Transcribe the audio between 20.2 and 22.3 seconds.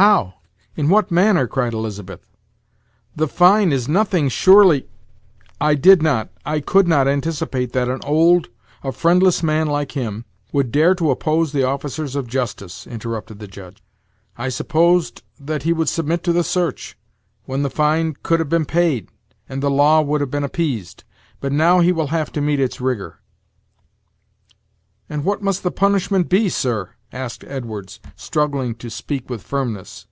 have been appeased; but now he will have